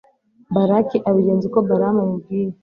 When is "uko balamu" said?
1.49-1.99